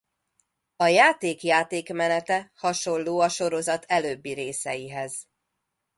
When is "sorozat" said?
3.29-3.85